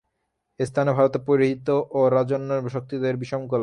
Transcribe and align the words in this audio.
এস্থানেও 0.59 0.93
ভারতে 0.93 1.19
পৌরোহিত্য 1.27 1.67
ও 1.91 1.99
রাজন্যশক্তিদ্বয়ের 2.09 3.17
বিষম 3.17 3.41
কলহ। 3.47 3.59